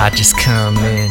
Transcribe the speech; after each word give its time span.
I 0.00 0.10
just 0.10 0.38
come 0.38 0.76
in, 0.76 1.10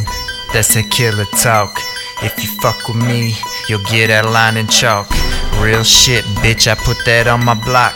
that's 0.54 0.76
a 0.78 0.82
killer 0.82 1.26
talk. 1.44 1.78
If 2.24 2.42
you 2.42 2.50
fuck 2.62 2.88
with 2.88 2.98
me, 2.98 3.36
you'll 3.68 3.84
get 3.84 4.08
that 4.08 4.26
line 4.26 4.56
in 4.56 4.66
chalk. 4.68 5.12
Real 5.60 5.84
shit, 5.84 6.24
bitch, 6.40 6.72
I 6.72 6.76
put 6.76 6.98
that 7.06 7.28
on 7.28 7.44
my 7.44 7.54
block. 7.54 7.94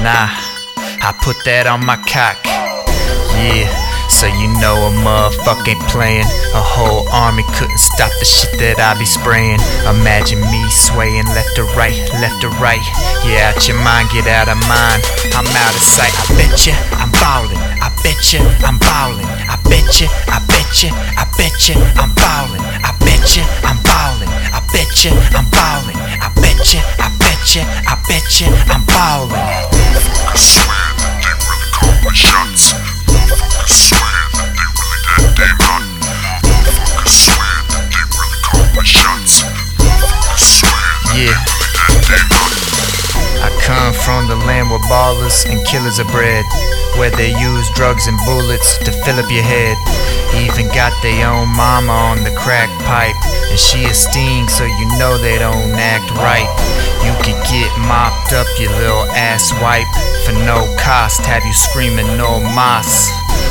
Nah, 0.00 0.32
I 1.04 1.12
put 1.20 1.36
that 1.44 1.68
on 1.68 1.84
my 1.84 2.00
cock. 2.08 2.40
Yeah, 3.36 3.68
so 4.08 4.26
you 4.26 4.48
know 4.62 4.74
a 4.86 4.90
motherfucker 5.04 5.76
ain't 5.76 5.84
playing. 5.92 6.26
A 6.56 6.62
whole 6.64 7.06
army 7.12 7.44
couldn't 7.58 7.78
stop 7.78 8.10
the 8.18 8.24
shit 8.24 8.58
that 8.58 8.80
I 8.80 8.96
be 8.98 9.04
spraying. 9.04 9.60
Imagine 9.86 10.40
me 10.48 10.62
swaying 10.70 11.26
left 11.36 11.54
to 11.60 11.64
right, 11.76 11.98
left 12.18 12.40
to 12.42 12.48
right. 12.56 12.82
Yeah, 13.28 13.52
out 13.52 13.60
your 13.68 13.78
mind, 13.82 14.08
get 14.10 14.26
out 14.26 14.48
of 14.48 14.58
mine. 14.66 15.00
I'm 15.36 15.46
out 15.46 15.74
of 15.74 15.84
sight. 15.84 16.14
I 16.14 16.24
bet 16.38 16.54
ya 16.64 16.74
I'm 16.98 17.10
ballin'. 17.18 17.58
I 17.82 17.90
bet 18.02 18.18
ya 18.30 18.42
I'm 18.66 18.78
ballin'. 18.78 19.26
I 19.50 19.58
bet 19.66 19.81
ya, 20.00 20.08
I 20.28 20.38
bet 20.48 20.82
ya, 20.82 20.90
I 21.16 21.24
bet 21.36 21.68
ya 21.68 21.74
I'm 22.00 22.14
ballin'. 22.14 22.60
I 22.60 22.92
bet 23.00 23.36
ya 23.36 23.44
I'm 23.64 23.76
ballin'. 23.82 24.28
I 24.28 24.60
bet 24.72 25.04
ya 25.04 25.12
I'm 25.36 25.48
ballin'. 25.50 25.96
I 25.96 26.28
bet 26.40 26.72
ya, 26.72 26.80
I 26.98 27.08
bet 27.18 27.54
ya, 27.54 27.62
I 27.86 27.96
bet 28.08 28.40
ya 28.40 28.48
I'm 28.72 28.84
ballin'. 28.86 29.36
Motherfuckers 29.36 30.38
swear 30.38 30.88
that 30.98 31.20
they 31.20 31.34
really 31.44 31.70
call 31.72 31.92
my 32.04 32.12
shots. 32.14 32.41
From 44.04 44.26
the 44.26 44.36
land 44.46 44.70
where 44.70 44.82
ballers 44.90 45.46
and 45.46 45.64
killers 45.66 46.00
are 46.00 46.10
bred, 46.10 46.44
where 46.98 47.10
they 47.10 47.30
use 47.38 47.70
drugs 47.74 48.06
and 48.06 48.18
bullets 48.26 48.78
to 48.78 48.90
fill 49.04 49.18
up 49.18 49.30
your 49.30 49.46
head. 49.46 49.76
Even 50.42 50.66
got 50.74 50.90
their 51.02 51.28
own 51.28 51.48
mama 51.54 51.92
on 51.92 52.24
the 52.24 52.34
crack 52.34 52.68
pipe, 52.82 53.14
and 53.50 53.58
she 53.58 53.84
a 53.84 53.94
sting, 53.94 54.48
so 54.48 54.64
you 54.64 54.86
know 54.98 55.18
they 55.18 55.38
don't 55.38 55.70
act 55.78 56.10
right. 56.18 56.50
You 57.04 57.14
could 57.22 57.38
get 57.46 57.70
mopped 57.86 58.32
up, 58.32 58.46
your 58.58 58.72
little 58.72 59.06
ass 59.14 59.52
wipe, 59.60 59.86
for 60.26 60.32
no 60.46 60.66
cost. 60.78 61.24
Have 61.26 61.44
you 61.44 61.52
screaming 61.52 62.16
no 62.16 62.40
moss? 62.40 63.10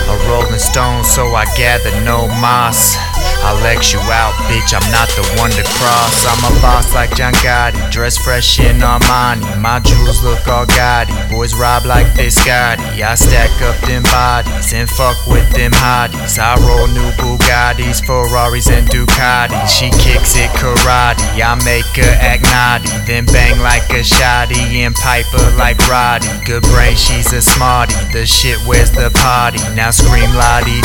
A 0.10 0.16
rolling 0.28 0.60
stone, 0.60 1.04
so 1.04 1.32
I 1.36 1.46
gather 1.56 1.92
no 2.04 2.28
moss. 2.42 2.98
I'll 3.44 3.58
X 3.66 3.94
you 3.94 4.00
out, 4.00 4.34
bitch. 4.50 4.74
I'm 4.74 4.86
not 4.92 5.10
the 5.18 5.26
one 5.40 5.52
to 5.52 5.64
cross. 5.78 6.26
I'm 6.26 6.42
a 6.46 6.62
boss 6.62 6.94
like 6.94 7.16
John 7.16 7.34
Gotti, 7.42 7.92
dress 7.92 8.18
fresh 8.18 8.60
in 8.60 8.78
Armani. 8.78 9.44
My 9.60 9.80
jewels 9.80 10.24
look 10.24 10.48
all 10.48 10.66
gaudy. 10.66 11.14
Boys 11.30 11.54
rob 11.56 11.86
like 11.86 12.08
Biscotti. 12.14 13.02
I 13.02 13.16
stack 13.16 13.50
up 13.62 13.78
them 13.88 14.04
bodies 14.04 14.74
and 14.74 14.90
fuck 14.90 15.18
with 15.28 15.50
them 15.52 15.72
hotties. 15.72 16.38
I 16.38 16.56
roll 16.68 16.88
new 16.88 17.10
Bugattis, 17.18 18.06
Ferraris, 18.06 18.68
and 18.68 18.88
Ducatis. 18.88 19.68
She 19.70 19.90
kicks 19.90 20.36
it 20.38 20.52
karate. 20.58 21.22
I 21.42 21.56
make 21.66 21.86
her 21.98 22.16
act 22.22 22.44
naughty, 22.54 22.90
then 23.06 23.26
bang 23.26 23.60
like 23.60 23.90
a 23.90 24.04
shotty 24.04 24.86
and 24.86 24.94
pipe 24.96 25.26
her 25.34 25.58
like 25.58 25.78
Roddy. 25.88 26.28
Good 26.46 26.64
brain, 26.64 26.96
she's 26.96 27.34
a 27.34 27.42
smarty. 27.42 27.96
The 28.14 28.26
shit 28.26 28.58
where's 28.68 28.92
the 28.92 29.10
party? 29.22 29.60
Now 29.76 29.92
scream 29.92 30.32
la 30.34 30.62
di 30.62 30.82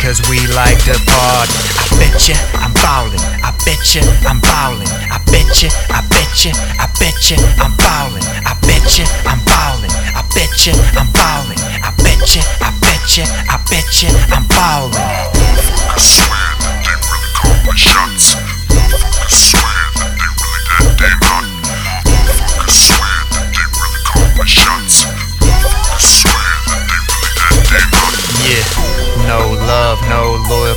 cause 0.00 0.20
we 0.28 0.46
like 0.54 0.78
to 0.84 0.96
party. 1.06 1.87
Bet 2.08 2.28
ya 2.28 2.36
I'm 2.54 2.72
ballin'. 2.72 3.20
I 3.44 3.52
bet 3.64 3.94
ya 3.94 4.02
I'm 4.26 4.40
ballin'. 4.40 4.88
I 5.12 5.18
bet 5.30 5.62
ya, 5.62 5.68
I 5.90 6.00
bet 6.08 6.44
ya, 6.44 6.52
I 6.80 6.88
bet 6.98 7.30
ya 7.30 7.36
I'm 7.60 7.76
ballin'. 7.76 8.24
I 8.46 8.54
bet 8.64 8.98
ya 8.98 9.04
I'm 9.26 9.40
ballin'. 9.44 9.90
I 10.16 10.22
bet 10.34 10.66
ya 10.66 10.72
I'm 10.96 11.12
ballin'. 11.12 11.58
I 11.84 11.92
bet 12.02 12.34
ya, 12.34 12.42
I 12.64 12.72
bet 12.80 13.18
ya, 13.18 13.24
I 13.52 13.60
bet 13.68 14.02
ya 14.02 14.08
I'm 14.32 14.46
ballin'. 14.48 15.07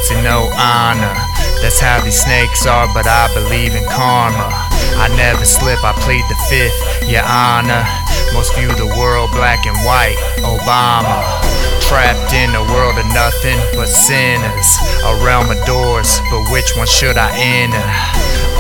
Loyalty, 0.02 0.24
no 0.24 0.50
honor. 0.58 1.14
That's 1.62 1.80
how 1.80 2.02
these 2.02 2.20
snakes 2.20 2.66
are, 2.66 2.92
but 2.94 3.08
I 3.08 3.34
believe 3.34 3.76
in 3.76 3.84
karma. 3.86 4.50
I 4.98 5.14
never 5.16 5.46
slip, 5.46 5.84
I 5.84 5.94
plead 5.94 6.24
the 6.30 6.36
fifth, 6.50 7.10
your 7.10 7.24
honor. 7.24 7.86
Most 8.34 8.56
view 8.56 8.68
the 8.70 8.88
world 8.98 9.32
black 9.32 9.66
and 9.66 9.78
white, 9.86 10.18
Obama. 10.40 11.51
Trapped 11.92 12.32
in 12.32 12.56
a 12.56 12.64
world 12.72 12.98
of 12.98 13.06
nothing 13.08 13.60
but 13.76 13.90
sinners. 13.90 14.70
A 15.04 15.14
realm 15.26 15.52
of 15.52 15.60
doors, 15.66 16.22
but 16.32 16.50
which 16.50 16.72
one 16.78 16.88
should 16.88 17.18
I 17.18 17.36
enter? 17.36 17.84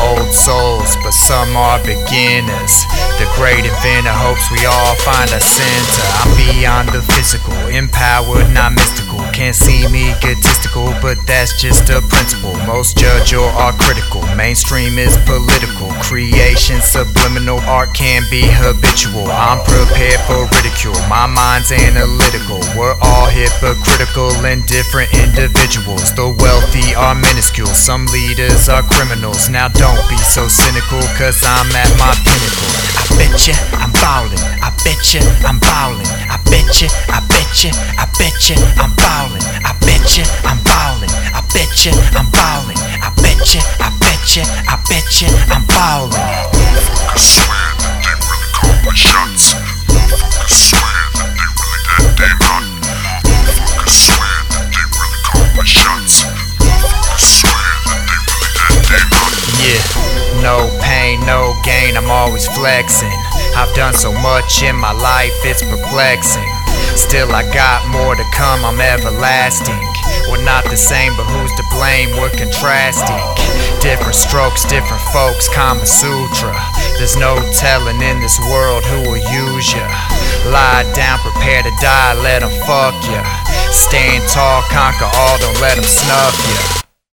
Old 0.03 0.33
souls, 0.33 0.97
but 0.99 1.13
some 1.13 1.55
are 1.55 1.79
beginners. 1.79 2.83
The 3.23 3.31
great 3.39 3.63
inventor 3.63 4.11
hopes 4.11 4.51
we 4.51 4.65
all 4.65 4.95
find 5.07 5.31
a 5.31 5.39
center. 5.39 6.03
I'm 6.19 6.35
beyond 6.35 6.89
the 6.89 7.01
physical, 7.13 7.55
empowered, 7.71 8.51
not 8.51 8.73
mystical. 8.73 9.19
Can't 9.31 9.55
see 9.55 9.87
me 9.87 10.11
egotistical, 10.11 10.91
but 11.01 11.15
that's 11.25 11.55
just 11.61 11.89
a 11.89 12.01
principle. 12.01 12.51
Most 12.67 12.97
judge 12.97 13.33
or 13.33 13.47
are 13.47 13.71
critical. 13.73 14.21
Mainstream 14.35 14.97
is 14.97 15.15
political. 15.23 15.87
Creation, 16.03 16.81
subliminal 16.81 17.59
art 17.61 17.93
can 17.93 18.23
be 18.29 18.43
habitual. 18.43 19.31
I'm 19.31 19.63
prepared 19.63 20.19
for 20.27 20.49
ridicule. 20.59 20.99
My 21.07 21.27
mind's 21.27 21.71
analytical. 21.71 22.59
We're 22.75 22.97
all 23.01 23.20
hypocritical 23.29 24.31
and 24.45 24.65
different 24.65 25.13
individuals. 25.13 26.13
The 26.15 26.33
wealthy 26.39 26.95
are 26.95 27.15
minuscule. 27.15 27.67
Some 27.73 28.05
leaders 28.07 28.69
are 28.69 28.83
criminals. 28.83 29.49
Now 29.49 29.67
don't 29.67 30.01
be 30.09 30.17
so 30.17 30.47
cynical, 30.47 31.01
cause 31.17 31.41
I'm 31.43 31.69
at 31.75 31.91
my 31.99 32.13
pinnacle. 32.23 32.71
I 32.97 33.03
bet 33.17 33.47
ya 33.47 33.55
I'm 33.77 33.91
ballin'. 34.01 34.39
I 34.63 34.71
bet 34.83 35.01
ya 35.13 35.21
I'm 35.45 35.59
ballin'. 35.59 36.07
I 36.29 36.37
bet 36.49 36.81
ya, 36.81 36.87
I 37.11 37.19
bet 37.27 37.51
ya, 37.63 37.71
I 37.99 38.05
bet 38.17 38.37
ya 38.49 38.55
I'm 38.81 38.95
ballin'. 38.95 39.43
I 39.65 39.73
bet 39.85 40.05
ya 40.17 40.23
I'm 40.47 40.59
ballin'. 40.63 41.11
I 41.35 41.41
bet 41.53 41.71
ya 41.85 41.91
I'm 42.17 42.29
ballin'. 42.31 42.77
I 43.01 43.11
bet 43.21 43.41
ya, 43.53 43.61
I 43.79 43.89
bet 43.99 44.23
ya, 44.35 44.43
I 44.67 44.75
bet 44.89 45.07
ya 45.21 45.29
I'm 45.51 45.65
ballin'. 45.67 46.17
Motherfuckers 46.51 47.25
swear 47.37 47.69
that 47.81 47.95
they 48.03 48.13
really 48.19 48.49
call 48.53 48.75
my 48.85 48.93
shots. 48.95 49.70
No 60.41 60.67
pain, 60.81 61.19
no 61.25 61.53
gain, 61.63 61.95
I'm 61.95 62.09
always 62.09 62.47
flexing. 62.57 63.13
I've 63.55 63.73
done 63.75 63.93
so 63.93 64.11
much 64.11 64.63
in 64.63 64.75
my 64.75 64.91
life, 64.91 65.33
it's 65.45 65.61
perplexing. 65.61 66.49
Still, 66.97 67.31
I 67.31 67.43
got 67.53 67.87
more 67.87 68.15
to 68.15 68.25
come, 68.33 68.65
I'm 68.65 68.81
everlasting. 68.81 69.79
We're 70.29 70.43
not 70.43 70.65
the 70.65 70.77
same, 70.77 71.15
but 71.15 71.25
who's 71.25 71.53
to 71.55 71.63
blame? 71.71 72.11
We're 72.17 72.31
contrasting. 72.31 73.21
Different 73.81 74.15
strokes, 74.15 74.65
different 74.65 75.01
folks, 75.13 75.47
Kama 75.49 75.85
Sutra. 75.85 76.53
There's 76.97 77.15
no 77.15 77.39
telling 77.57 78.01
in 78.01 78.19
this 78.19 78.37
world 78.49 78.83
who 78.85 79.09
will 79.09 79.23
use 79.23 79.73
ya. 79.73 79.87
Lie 80.51 80.89
down, 80.93 81.19
prepare 81.19 81.63
to 81.63 81.71
die, 81.81 82.13
let 82.21 82.43
'em 82.43 82.51
fuck 82.65 82.95
ya. 83.09 83.23
Stand 83.71 84.27
tall, 84.29 84.61
conquer 84.69 85.09
all, 85.15 85.37
don't 85.39 85.59
let 85.61 85.77
'em 85.77 85.83
snuff 85.83 86.35
ya. 86.49 86.80